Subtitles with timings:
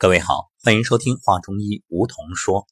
[0.00, 2.68] 各位好，欢迎收听《话中医》，梧桐说。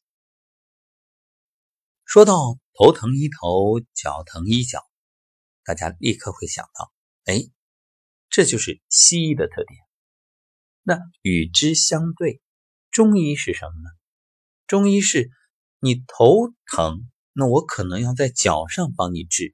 [2.04, 4.88] 说到头疼医头，脚疼医脚，
[5.64, 6.92] 大家立刻会想到，
[7.24, 7.40] 哎，
[8.28, 9.80] 这就是西医的特点。
[10.84, 12.40] 那与之相对，
[12.92, 13.90] 中医是什么呢？
[14.68, 15.28] 中医是，
[15.80, 19.52] 你头疼，那我可能要在脚上帮你治；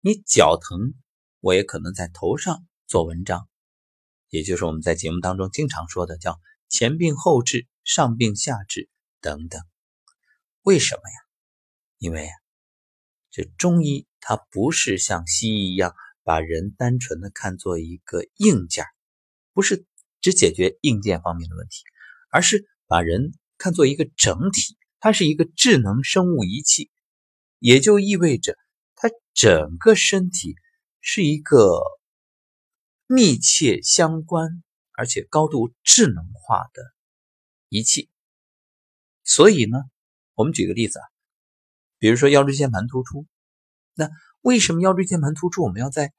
[0.00, 0.94] 你脚疼，
[1.40, 3.50] 我也可能在头上做文章，
[4.30, 6.40] 也就是我们在节目当中经常说的叫。
[6.70, 8.88] 前病后治，上病下治
[9.20, 9.60] 等等，
[10.62, 11.16] 为什么呀？
[11.98, 12.32] 因为啊，
[13.30, 18.86] 这中医它不是像西医一样把人单纯的看作一个硬件，
[19.52, 19.84] 不是
[20.20, 21.82] 只解决硬件方面的问题，
[22.30, 26.88] 而是把人看作一个整体，它是一个智能生物仪器，
[27.58, 28.56] 也就意味着
[28.94, 30.54] 它整个身体
[31.00, 31.82] 是一个
[33.08, 34.62] 密切相关。
[35.00, 36.82] 而且高度智能化的
[37.70, 38.10] 仪器，
[39.24, 39.78] 所以呢，
[40.34, 41.06] 我们举个例子啊，
[41.96, 43.24] 比如说腰椎间盘突出，
[43.94, 44.10] 那
[44.42, 46.12] 为什么腰椎间盘突出我们要在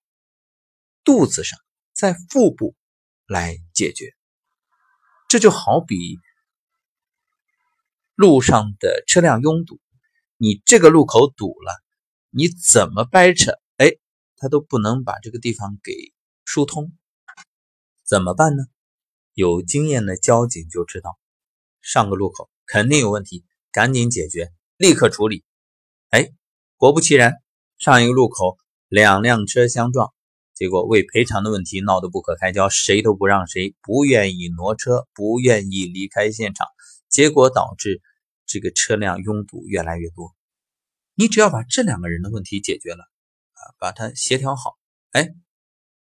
[1.03, 1.59] 肚子上，
[1.93, 2.73] 在腹部
[3.27, 4.15] 来解决？
[5.29, 6.17] 这就好比
[8.15, 9.79] 路上的车辆拥堵，
[10.37, 11.83] 你这个路口堵了，
[12.31, 13.91] 你怎么掰扯，哎，
[14.37, 15.93] 它都不能把这个地方给
[16.45, 16.91] 疏通。
[18.03, 18.63] 怎么办呢？
[19.41, 21.17] 有经验的交警就知道，
[21.81, 25.43] 上个路口肯定有问题，赶紧解决，立刻处理。
[26.11, 26.31] 哎，
[26.77, 27.33] 果不其然，
[27.79, 30.13] 上一个路口两辆车相撞，
[30.53, 36.67] 结果为赔偿的问题闹得不可开交，谁都不让谁，不愿意挪车，不愿意离开现场，
[37.09, 37.99] 结果导致
[38.45, 40.35] 这个车辆拥堵越来越多。
[41.15, 43.05] 你只要把这两个人的问题解决了，
[43.53, 44.77] 啊，把它协调好，
[45.13, 45.33] 哎，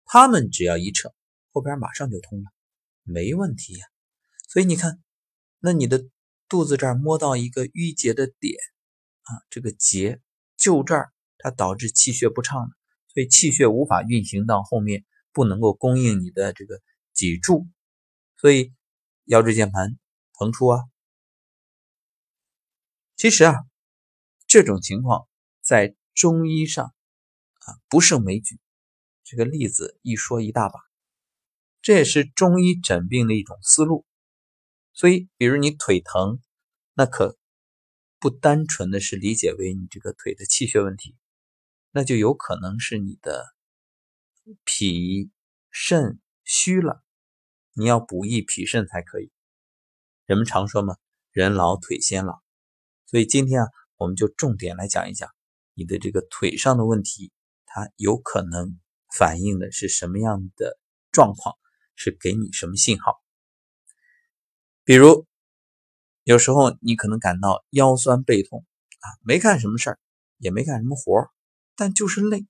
[0.04, 1.14] 他们只要一撤。
[1.54, 2.50] 后边马上就通了，
[3.04, 3.86] 没问题呀。
[4.50, 5.02] 所以你看，
[5.60, 6.10] 那你的
[6.50, 8.56] 肚子这儿摸到一个淤结的点
[9.22, 10.22] 啊，这个结
[10.58, 12.70] 就这儿，它导致气血不畅，
[13.14, 16.82] 所以气血无法运行到后面，不能够供应你的这个
[17.14, 17.68] 脊柱，
[18.38, 18.74] 所以
[19.26, 19.98] 腰椎间盘
[20.34, 20.84] 膨出啊。
[23.16, 23.56] 其实啊，
[24.48, 25.28] 这种情况
[25.62, 28.60] 在中医上啊不胜枚举，
[29.24, 30.91] 这个例子一说一大把。
[31.82, 34.06] 这也是中医诊病的一种思路，
[34.94, 36.40] 所以，比如你腿疼，
[36.94, 37.40] 那可
[38.20, 41.16] 不单纯的是理解为你这个腿的气血问题，
[41.90, 43.48] 那就有可能是你的
[44.64, 45.32] 脾
[45.72, 47.02] 肾虚了，
[47.74, 49.32] 你要补益脾肾才可以。
[50.28, 50.98] 人们常说嘛，
[51.32, 52.42] 人老腿先老，
[53.08, 53.68] 所以今天啊，
[53.98, 55.30] 我们就重点来讲一讲
[55.74, 57.32] 你的这个腿上的问题，
[57.66, 58.80] 它有可能
[59.18, 60.78] 反映的是什么样的
[61.12, 61.58] 状况。
[62.04, 63.22] 是给你什么信号？
[64.84, 65.28] 比如，
[66.24, 68.66] 有时候你可能感到腰酸背痛
[69.02, 70.00] 啊，没干什么事儿，
[70.40, 71.30] 也没干什么活
[71.76, 72.48] 但就是累，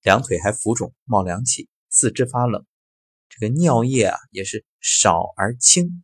[0.00, 2.64] 两腿还浮肿、冒凉气，四肢发冷，
[3.28, 6.02] 这个尿液啊也是少而清。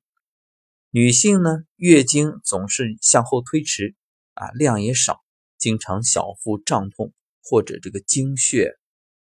[0.90, 3.96] 女性呢，月经总是向后推迟
[4.34, 5.22] 啊，量也少，
[5.56, 8.76] 经常小腹胀痛或者这个经血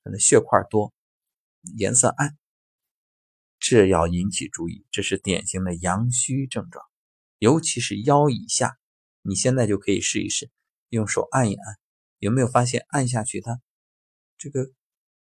[0.05, 0.93] 可能血块多，
[1.79, 2.37] 颜色暗。
[3.65, 6.85] 这要引起注意，这是典型的阳虚症状，
[7.39, 8.77] 尤其是腰以下。
[9.23, 10.51] 你现在就可以试一试，
[10.89, 11.77] 用手按一按，
[12.19, 13.63] 有没有发现按下去它
[14.37, 14.73] 这个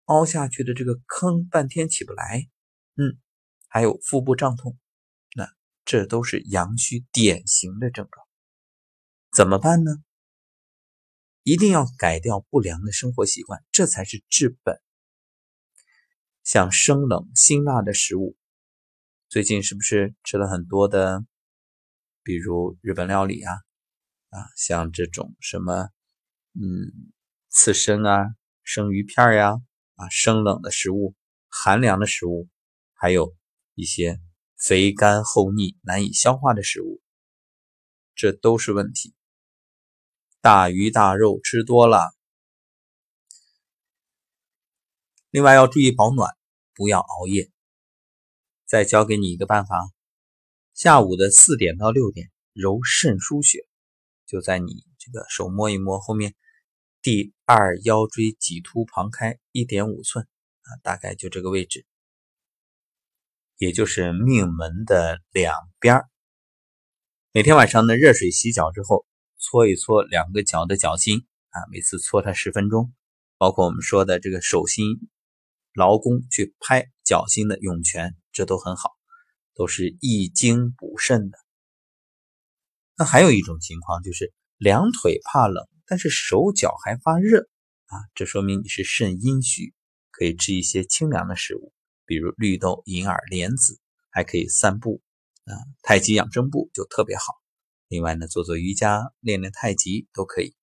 [0.06, 2.50] 凹下去的这个坑半天起不来？
[2.96, 3.20] 嗯，
[3.68, 4.76] 还有腹部胀痛，
[5.36, 5.48] 那
[5.86, 8.26] 这都是阳虚典型的症状。
[9.32, 9.92] 怎么办呢？
[11.44, 14.82] 一定要改掉不良的生活习惯，这才是治本。
[16.46, 18.38] 像生冷辛辣的食物，
[19.30, 21.26] 最近是不是吃了很多的？
[22.22, 23.52] 比如日本料理啊，
[24.30, 25.90] 啊，像这种什么，
[26.54, 27.12] 嗯，
[27.50, 29.54] 刺身啊，生鱼片呀，
[29.96, 31.16] 啊，生冷的食物，
[31.50, 32.48] 寒凉的食物，
[32.94, 33.36] 还有
[33.74, 34.22] 一些
[34.56, 37.02] 肥甘厚腻、难以消化的食物，
[38.14, 39.16] 这都是问题。
[40.42, 42.16] 大鱼大肉吃多了。
[45.32, 46.35] 另外要注意保暖，
[46.76, 47.50] 不要熬夜。
[48.66, 49.78] 再教给你一个办法：
[50.74, 53.68] 下午的四点到六点揉肾腧穴，
[54.26, 56.36] 就在你这个手摸一摸后面
[57.02, 60.28] 第二腰椎棘突旁开一点五寸
[60.64, 61.86] 啊，大概就这个位置，
[63.58, 66.02] 也就是命门的两边
[67.32, 69.06] 每天晚上呢，热水洗脚之后，
[69.38, 72.94] 搓一搓两个脚的脚心啊，每次搓它十分钟，
[73.38, 75.08] 包括我们说的这个手心。
[75.76, 78.92] 劳宫去拍脚心的涌泉，这都很好。
[79.58, 81.38] 都是益精补肾的。
[82.98, 87.48] 那还有一种情况就是两腿怕冷，但是手脚还发热
[87.86, 89.74] 啊，这说明你是肾阴虚，
[90.12, 91.72] 可以吃一些清凉的食物，
[92.06, 93.80] 比如绿豆、银耳、莲子，
[94.12, 95.02] 还可以散步
[95.46, 97.24] 啊，太极养生步就特别好。
[97.88, 100.54] 另外呢，做做瑜伽、练练太极都可以。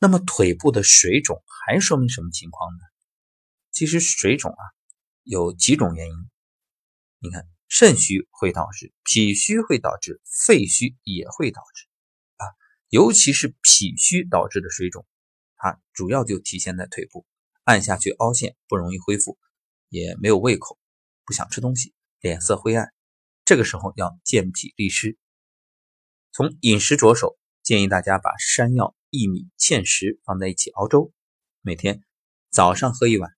[0.00, 2.80] 那么腿部的水肿还说明什么情况呢？
[3.76, 4.64] 其实水肿啊
[5.22, 6.16] 有几种原因。
[7.18, 11.84] 你看，肾虚会导致，脾虚会导致，肺虚也会导致
[12.38, 12.48] 啊。
[12.88, 15.04] 尤其是脾虚导致的水肿，
[15.56, 17.26] 它主要就体现在腿部，
[17.64, 19.38] 按下去凹陷，不容易恢复，
[19.90, 20.78] 也没有胃口，
[21.26, 22.94] 不想吃东西，脸色灰暗。
[23.44, 25.18] 这个时候要健脾利湿。
[26.32, 28.96] 从饮食着手，建议大家把山药。
[29.10, 31.12] 薏米、芡实放在一起熬粥，
[31.60, 32.02] 每天
[32.50, 33.36] 早上喝一碗。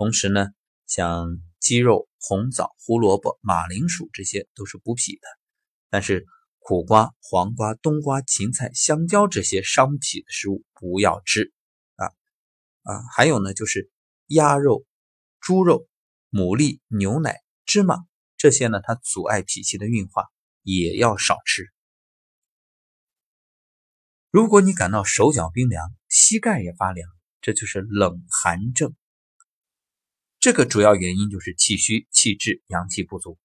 [0.00, 0.46] 同时呢，
[0.86, 5.20] 像鸡肉、红枣、胡萝卜、马铃薯这些都是补脾的。
[5.90, 6.24] 但是
[6.58, 11.52] 苦瓜、黄瓜、冬瓜、芹菜、香蕉这些伤脾的食物不要吃
[11.96, 12.06] 啊
[12.84, 13.04] 啊！
[13.14, 13.90] 还有呢，就是
[14.24, 14.86] 鸭肉、
[15.38, 15.86] 猪肉、
[16.30, 17.98] 牡蛎、牛奶、芝麻
[18.38, 20.28] 这些呢，它阻碍脾气的运化，
[20.62, 21.66] 也要少吃。
[24.30, 27.06] 如果你感到手脚冰凉，膝盖也发凉，
[27.42, 28.94] 这就是冷寒症。
[30.40, 33.38] 这个主要原因就是气虚、气滞、阳气不足。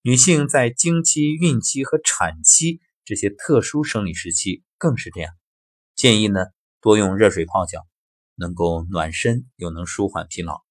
[0.00, 5.32] 女性在经期、孕期和产期这些特殊生理时期更是这样。
[5.94, 6.40] 建议呢
[6.80, 7.86] 多用热水泡脚，
[8.34, 10.62] 能够暖身又能舒缓疲劳。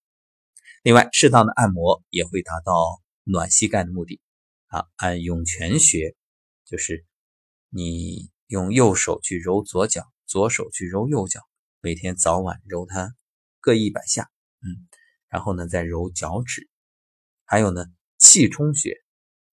[0.83, 4.19] 另外，适当的按摩也会达到暖膝盖的目的。
[4.67, 6.15] 啊，按涌泉穴，
[6.65, 7.05] 就是
[7.69, 8.29] 你。
[8.51, 11.39] 用右手去揉左脚，左手去揉右脚，
[11.79, 13.15] 每天早晚揉它
[13.61, 14.29] 各一百下，
[14.61, 14.87] 嗯，
[15.27, 16.69] 然后呢再揉脚趾。
[17.45, 17.85] 还有呢，
[18.17, 18.95] 气冲穴，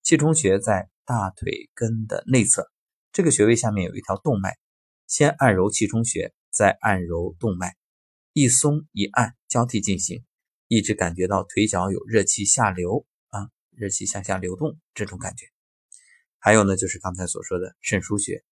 [0.03, 2.69] 气冲穴在大腿根的内侧，
[3.11, 4.57] 这个穴位下面有一条动脉，
[5.07, 7.75] 先按揉气冲穴，再按揉动脉，
[8.33, 10.23] 一松一按交替进行，
[10.67, 15.47] 一直感觉到腿脚有热气下流啊，热气向下流动这种感觉。
[16.37, 18.43] 还有呢，就是刚才所说的肾腧穴。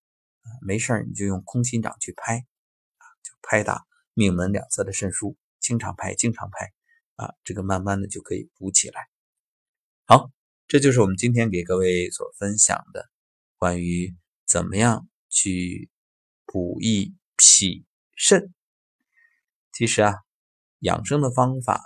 [0.61, 5.35] 没事你就用空心掌去拍，啊，就拍打命门两侧的肾腧，
[5.67, 6.71] 经常拍，经常拍，
[7.17, 9.09] 啊，这个慢慢的就可以补起来。
[10.05, 10.31] 好，
[10.65, 13.09] 这就是我们今天给各位所分享的
[13.57, 14.15] 关于
[14.45, 15.89] 怎么样去
[16.45, 17.85] 补益脾
[18.15, 18.53] 肾。
[19.73, 20.13] 其实啊，
[20.79, 21.83] 养生的方法，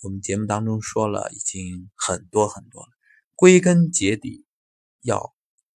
[0.00, 2.88] 我们节目当中说了已经很多很多了，
[3.34, 4.46] 归根结底
[5.02, 5.34] 要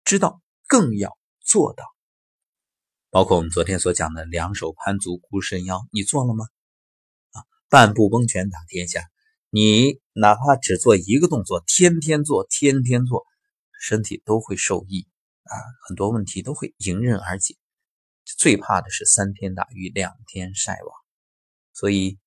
[0.04, 1.86] 知道，更要做到。
[3.08, 6.44] 包括我们昨天所讲的两手攀足固肾腰，你做了吗？
[7.72, 9.08] 半步崩拳打天下，
[9.48, 13.24] 你哪怕只做一个动作，天天做，天天做，
[13.80, 15.08] 身体都会受益
[15.44, 15.56] 啊，
[15.88, 17.56] 很多问题都会迎刃而解。
[18.26, 20.94] 最怕的是三天打鱼两天晒网，
[21.72, 22.18] 所以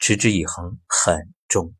[0.00, 1.74] 持之以恒很重要。